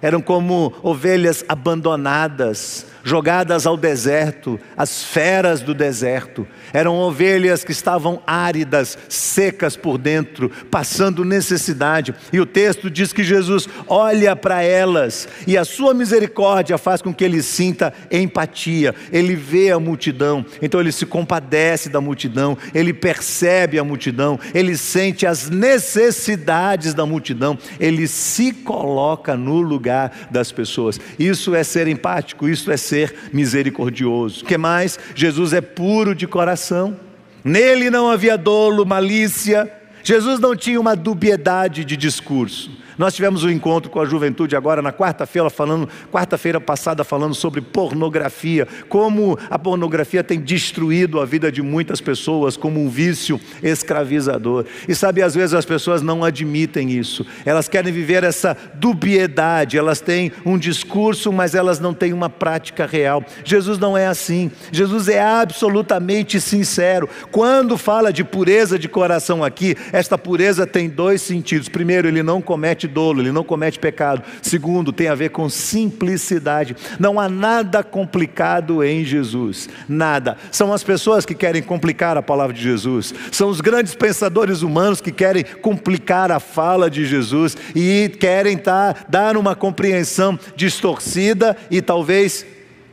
[0.00, 6.46] Eram como ovelhas abandonadas, jogadas ao deserto, as feras do deserto.
[6.72, 12.14] Eram ovelhas que estavam áridas, secas por dentro, passando necessidade.
[12.32, 17.12] E o texto diz que Jesus olha para elas e a sua misericórdia faz com
[17.12, 18.94] que ele sinta empatia.
[19.12, 24.76] Ele vê a multidão, então ele se compadece da multidão, ele percebe a multidão, ele
[24.76, 31.00] sente as necessidades da multidão, ele se coloca no lugar das pessoas.
[31.18, 34.44] Isso é ser empático, isso é ser ser misericordioso.
[34.44, 34.98] Que mais?
[35.14, 36.98] Jesus é puro de coração.
[37.44, 39.70] Nele não havia dolo, malícia.
[40.02, 42.70] Jesus não tinha uma dubiedade de discurso.
[42.98, 47.60] Nós tivemos um encontro com a juventude agora na quarta-feira falando, quarta-feira passada falando sobre
[47.60, 54.64] pornografia, como a pornografia tem destruído a vida de muitas pessoas como um vício escravizador.
[54.88, 57.24] E sabe, às vezes as pessoas não admitem isso.
[57.46, 62.84] Elas querem viver essa dubiedade, elas têm um discurso, mas elas não têm uma prática
[62.84, 63.24] real.
[63.44, 64.50] Jesus não é assim.
[64.72, 67.08] Jesus é absolutamente sincero.
[67.30, 71.68] Quando fala de pureza de coração aqui, esta pureza tem dois sentidos.
[71.68, 74.22] Primeiro, ele não comete dolo, ele não comete pecado.
[74.42, 76.76] Segundo, tem a ver com simplicidade.
[76.98, 80.36] Não há nada complicado em Jesus, nada.
[80.50, 85.00] São as pessoas que querem complicar a palavra de Jesus, são os grandes pensadores humanos
[85.00, 91.80] que querem complicar a fala de Jesus e querem tá, dar uma compreensão distorcida e
[91.80, 92.44] talvez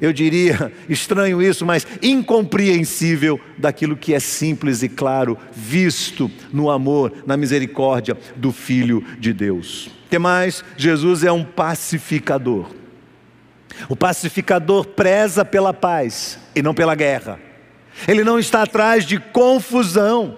[0.02, 7.12] eu diria, estranho isso, mas incompreensível daquilo que é simples e claro, visto no amor,
[7.26, 9.90] na misericórdia do Filho de Deus.
[10.10, 10.64] que mais?
[10.78, 12.70] Jesus é um pacificador.
[13.90, 17.40] O pacificador preza pela paz e não pela guerra.
[18.08, 20.38] Ele não está atrás de confusão.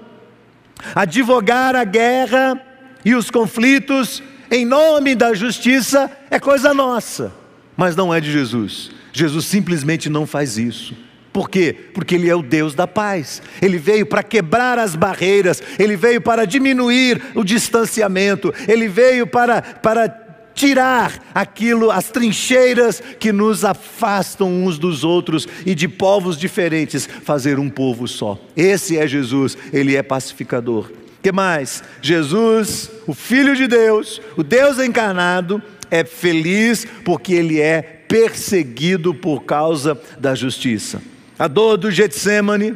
[0.95, 2.61] Advogar a guerra
[3.03, 7.33] e os conflitos em nome da justiça é coisa nossa,
[7.75, 8.91] mas não é de Jesus.
[9.17, 10.95] Jesus simplesmente não faz isso.
[11.33, 11.75] Por quê?
[11.93, 13.41] Porque Ele é o Deus da paz.
[13.59, 19.61] Ele veio para quebrar as barreiras, Ele veio para diminuir o distanciamento, Ele veio para,
[19.61, 20.07] para
[20.53, 27.57] tirar aquilo, as trincheiras que nos afastam uns dos outros e de povos diferentes, fazer
[27.57, 28.39] um povo só.
[28.55, 30.91] Esse é Jesus, Ele é pacificador.
[31.23, 31.83] Que mais?
[32.03, 39.43] Jesus, o Filho de Deus, o Deus encarnado, é feliz porque ele é perseguido por
[39.43, 41.01] causa da justiça.
[41.37, 42.75] A dor do Getsemane,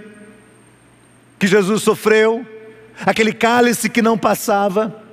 [1.39, 2.45] que Jesus sofreu,
[3.05, 5.03] aquele cálice que não passava,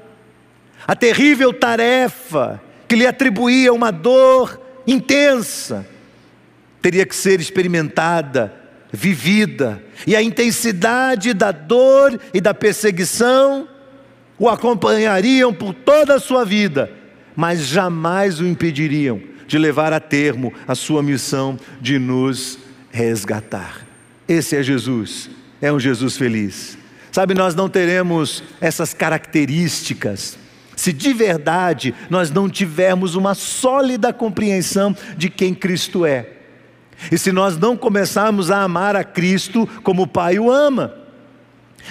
[0.86, 5.86] a terrível tarefa que lhe atribuía uma dor intensa,
[6.82, 8.54] teria que ser experimentada,
[8.90, 13.68] vivida, e a intensidade da dor e da perseguição
[14.38, 16.90] o acompanhariam por toda a sua vida,
[17.34, 22.56] mas jamais o impediriam de levar a termo a sua missão de nos
[22.92, 23.84] resgatar.
[24.28, 25.28] Esse é Jesus,
[25.60, 26.78] é um Jesus feliz.
[27.10, 30.38] Sabe, nós não teremos essas características
[30.78, 36.28] se de verdade nós não tivermos uma sólida compreensão de quem Cristo é.
[37.10, 40.94] E se nós não começarmos a amar a Cristo como o Pai o ama.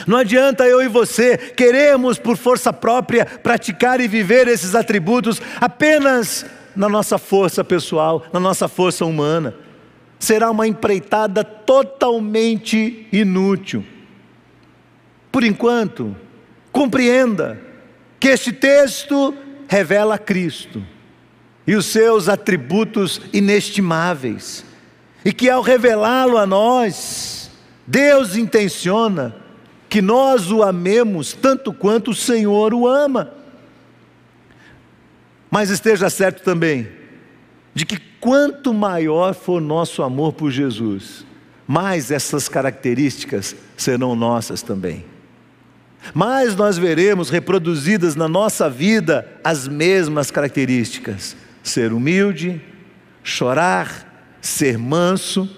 [0.05, 6.45] Não adianta eu e você queremos por força própria praticar e viver esses atributos apenas
[6.77, 9.55] na nossa força pessoal, na nossa força humana.
[10.19, 13.83] Será uma empreitada totalmente inútil.
[15.31, 16.15] Por enquanto,
[16.71, 17.59] compreenda
[18.19, 19.35] que este texto
[19.67, 20.81] revela Cristo
[21.65, 24.63] e os seus atributos inestimáveis,
[25.25, 27.51] e que ao revelá-lo a nós,
[27.85, 29.35] Deus intenciona
[29.89, 33.33] que nós o amemos tanto quanto o Senhor o ama.
[35.49, 36.87] Mas esteja certo também
[37.73, 41.25] de que quanto maior for nosso amor por Jesus,
[41.67, 45.05] mais essas características serão nossas também.
[46.13, 52.61] Mais nós veremos reproduzidas na nossa vida as mesmas características: ser humilde,
[53.23, 55.49] chorar, ser manso,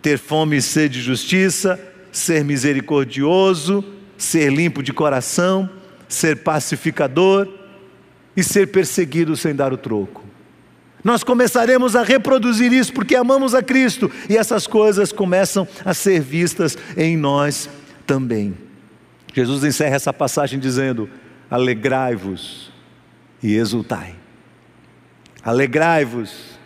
[0.00, 1.78] ter fome e sede de justiça,
[2.12, 3.84] ser misericordioso,
[4.16, 5.68] ser limpo de coração,
[6.08, 7.57] ser pacificador
[8.38, 10.24] e ser perseguido sem dar o troco.
[11.02, 16.20] Nós começaremos a reproduzir isso porque amamos a Cristo e essas coisas começam a ser
[16.20, 17.68] vistas em nós
[18.06, 18.54] também.
[19.34, 21.10] Jesus encerra essa passagem dizendo:
[21.50, 22.70] Alegrai-vos
[23.42, 24.14] e exultai.
[25.42, 26.60] Alegrai-vos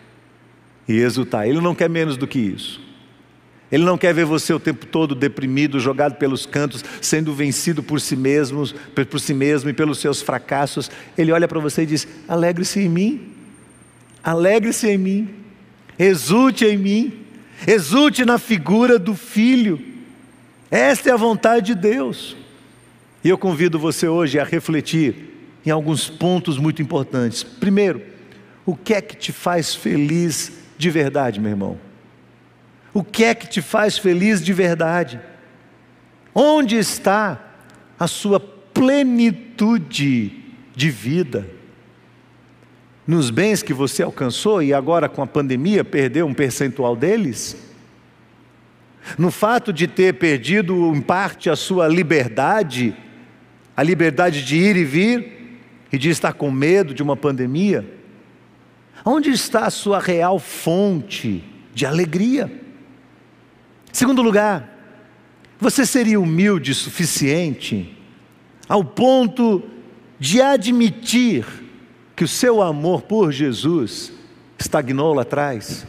[0.87, 1.49] e exultai.
[1.49, 2.82] Ele não quer menos do que isso.
[3.73, 7.99] Ele não quer ver você o tempo todo deprimido, jogado pelos cantos, sendo vencido por
[7.99, 8.67] si mesmo,
[9.09, 10.91] por si mesmo e pelos seus fracassos.
[11.17, 13.31] Ele olha para você e diz: Alegre-se em mim.
[14.23, 15.29] Alegre-se em mim.
[15.97, 17.13] Exulte em mim.
[17.65, 19.81] Exulte na figura do filho.
[20.69, 22.37] Esta é a vontade de Deus.
[23.23, 25.15] E eu convido você hoje a refletir
[25.65, 27.41] em alguns pontos muito importantes.
[27.41, 28.03] Primeiro,
[28.67, 31.92] o que é que te faz feliz de verdade, meu irmão?
[32.93, 35.19] O que é que te faz feliz de verdade?
[36.33, 37.41] Onde está
[37.99, 40.31] a sua plenitude
[40.75, 41.47] de vida?
[43.05, 47.57] Nos bens que você alcançou e agora com a pandemia perdeu um percentual deles?
[49.17, 52.95] No fato de ter perdido em parte a sua liberdade
[53.75, 55.59] a liberdade de ir e vir
[55.91, 57.85] e de estar com medo de uma pandemia?
[59.03, 62.51] Onde está a sua real fonte de alegria?
[63.93, 64.67] Segundo lugar,
[65.59, 67.95] você seria humilde o suficiente
[68.67, 69.61] ao ponto
[70.19, 71.45] de admitir
[72.15, 74.11] que o seu amor por Jesus
[74.57, 75.85] estagnou lá atrás?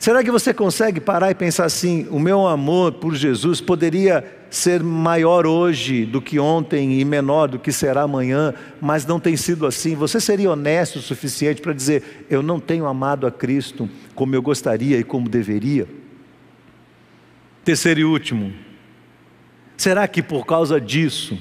[0.00, 4.82] Será que você consegue parar e pensar assim: o meu amor por Jesus poderia ser
[4.82, 9.64] maior hoje do que ontem e menor do que será amanhã, mas não tem sido
[9.64, 9.94] assim?
[9.94, 14.42] Você seria honesto o suficiente para dizer: eu não tenho amado a Cristo como eu
[14.42, 16.01] gostaria e como deveria?
[17.64, 18.52] Terceiro e último,
[19.76, 21.38] será que por causa disso,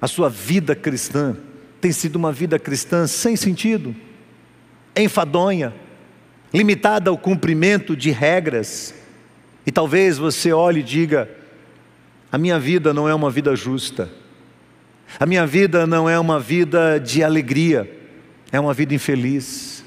[0.00, 1.36] a sua vida cristã
[1.80, 3.94] tem sido uma vida cristã sem sentido,
[4.96, 5.72] enfadonha?
[6.52, 8.94] limitada ao cumprimento de regras.
[9.66, 11.28] E talvez você olhe e diga:
[12.30, 14.10] a minha vida não é uma vida justa,
[15.18, 17.90] a minha vida não é uma vida de alegria,
[18.50, 19.81] é uma vida infeliz.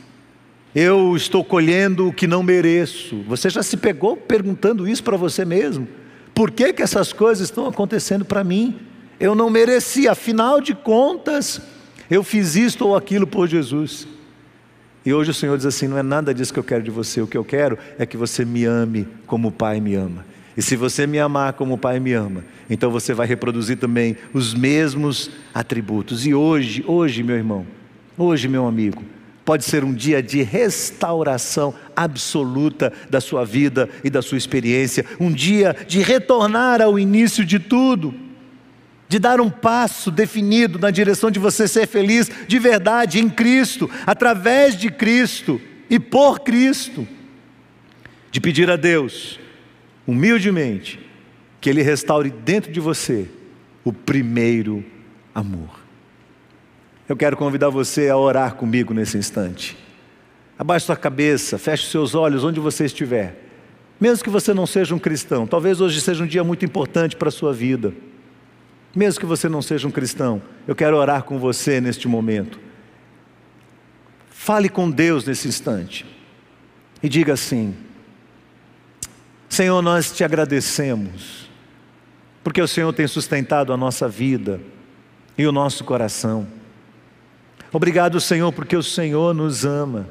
[0.76, 3.24] Eu estou colhendo o que não mereço.
[3.30, 5.88] Você já se pegou perguntando isso para você mesmo?
[6.34, 8.78] Por que, que essas coisas estão acontecendo para mim?
[9.18, 11.62] Eu não mereci, afinal de contas,
[12.12, 14.06] eu fiz isto ou aquilo por Jesus.
[15.06, 17.22] E hoje o Senhor diz assim: não é nada disso que eu quero de você,
[17.22, 20.26] o que eu quero é que você me ame como o Pai me ama.
[20.58, 24.18] E se você me amar como o Pai me ama, então você vai reproduzir também
[24.34, 26.26] os mesmos atributos.
[26.26, 27.66] E hoje, hoje, meu irmão,
[28.18, 29.04] hoje, meu amigo,
[29.46, 35.32] pode ser um dia de restauração absoluta da sua vida e da sua experiência, um
[35.32, 38.14] dia de retornar ao início de tudo,
[39.08, 43.90] de dar um passo definido na direção de você ser feliz de verdade em Cristo,
[44.06, 47.08] através de Cristo e por Cristo,
[48.32, 49.40] de pedir a Deus,
[50.08, 51.00] humildemente,
[51.62, 53.28] que Ele restaure dentro de você
[53.84, 54.84] o primeiro
[55.36, 55.85] amor.
[57.08, 59.78] Eu quero convidar você a orar comigo nesse instante.
[60.58, 63.44] Abaixe sua cabeça, feche seus olhos onde você estiver.
[64.00, 67.30] Mesmo que você não seja um cristão, talvez hoje seja um dia muito importante para
[67.30, 67.94] a sua vida.
[68.96, 72.60] Mesmo que você não seja um cristão, eu quero orar com você neste momento.
[74.30, 76.06] Fale com Deus nesse instante
[77.04, 77.76] e diga assim:
[79.48, 81.50] Senhor, nós te agradecemos,
[82.44, 84.60] porque o Senhor tem sustentado a nossa vida
[85.38, 86.48] e o nosso coração.
[87.76, 90.08] Obrigado, Senhor, porque o Senhor nos ama.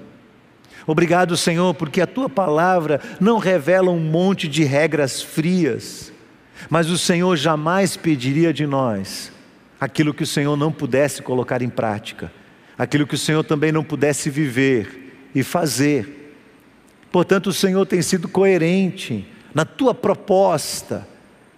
[0.86, 6.12] Obrigado, Senhor, porque a tua palavra não revela um monte de regras frias,
[6.68, 9.32] mas o Senhor jamais pediria de nós
[9.80, 12.30] aquilo que o Senhor não pudesse colocar em prática,
[12.76, 16.34] aquilo que o Senhor também não pudesse viver e fazer.
[17.10, 21.08] Portanto, o Senhor tem sido coerente na tua proposta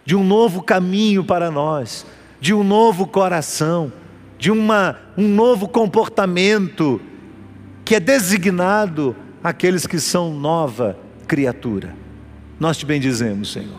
[0.05, 2.07] de um novo caminho para nós,
[2.41, 3.93] de um novo coração
[4.39, 7.01] de uma, um novo comportamento
[7.85, 11.95] que é designado àqueles que são nova criatura.
[12.59, 13.79] Nós te bendizemos, Senhor.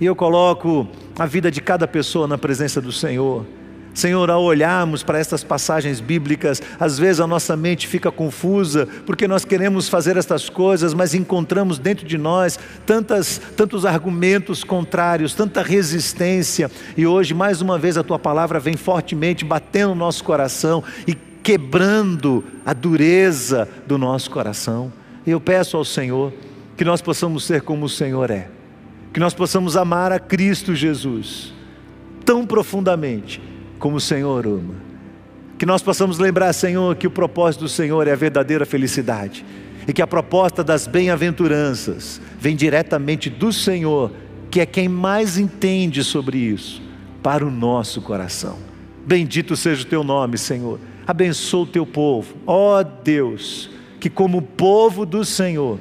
[0.00, 0.88] E eu coloco
[1.18, 3.46] a vida de cada pessoa na presença do Senhor.
[3.94, 9.28] Senhor, ao olharmos para estas passagens bíblicas, às vezes a nossa mente fica confusa, porque
[9.28, 15.62] nós queremos fazer estas coisas, mas encontramos dentro de nós tantas, tantos argumentos contrários, tanta
[15.62, 20.82] resistência, e hoje, mais uma vez, a tua palavra vem fortemente batendo no nosso coração
[21.06, 24.92] e quebrando a dureza do nosso coração.
[25.26, 26.32] E eu peço ao Senhor
[26.76, 28.48] que nós possamos ser como o Senhor é,
[29.12, 31.52] que nós possamos amar a Cristo Jesus
[32.24, 33.51] tão profundamente
[33.82, 34.76] como o Senhor ama.
[35.58, 39.44] Que nós possamos lembrar, Senhor, que o propósito do Senhor é a verdadeira felicidade
[39.88, 44.12] e que a proposta das bem-aventuranças vem diretamente do Senhor,
[44.52, 46.80] que é quem mais entende sobre isso,
[47.24, 48.56] para o nosso coração.
[49.04, 50.78] Bendito seja o teu nome, Senhor.
[51.04, 52.36] Abençoa o teu povo.
[52.46, 53.68] Ó oh, Deus,
[53.98, 55.80] que como povo do Senhor,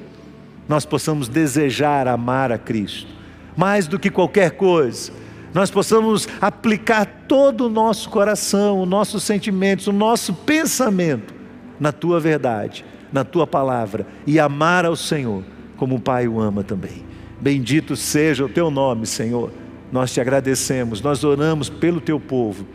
[0.68, 3.12] nós possamos desejar amar a Cristo,
[3.56, 5.22] mais do que qualquer coisa
[5.54, 11.34] nós possamos aplicar todo o nosso coração, os nossos sentimentos, o nosso pensamento
[11.80, 15.44] na tua verdade, na tua palavra e amar ao Senhor
[15.76, 17.04] como o Pai o ama também.
[17.40, 19.52] Bendito seja o teu nome, Senhor.
[19.92, 22.66] Nós te agradecemos, nós oramos pelo teu povo,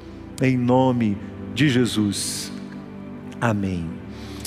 [0.42, 1.16] em nome
[1.54, 2.52] de Jesus.
[3.40, 4.05] Amém.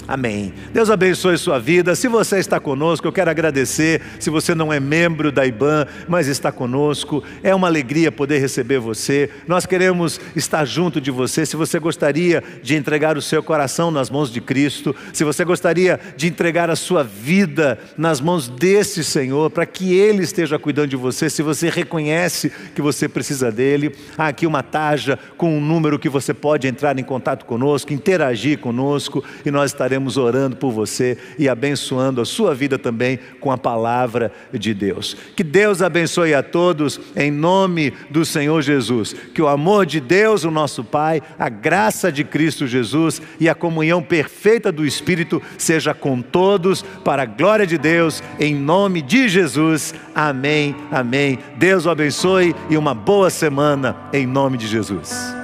[0.09, 0.51] Amém.
[0.73, 1.93] Deus abençoe sua vida.
[1.93, 4.01] Se você está conosco, eu quero agradecer.
[4.19, 8.79] Se você não é membro da IBAN, mas está conosco, é uma alegria poder receber
[8.79, 9.29] você.
[9.47, 11.45] Nós queremos estar junto de você.
[11.45, 15.99] Se você gostaria de entregar o seu coração nas mãos de Cristo, se você gostaria
[16.17, 20.95] de entregar a sua vida nas mãos desse Senhor, para que Ele esteja cuidando de
[20.95, 25.99] você, se você reconhece que você precisa dele, há aqui uma taja com um número
[25.99, 30.71] que você pode entrar em contato conosco, interagir conosco e nós estaremos estaremos orando por
[30.71, 35.15] você e abençoando a sua vida também com a palavra de Deus.
[35.35, 39.13] Que Deus abençoe a todos em nome do Senhor Jesus.
[39.33, 43.55] Que o amor de Deus, o nosso Pai, a graça de Cristo Jesus e a
[43.55, 49.27] comunhão perfeita do Espírito seja com todos para a glória de Deus, em nome de
[49.27, 49.93] Jesus.
[50.15, 50.75] Amém.
[50.91, 51.39] Amém.
[51.57, 55.38] Deus o abençoe e uma boa semana em nome de Jesus.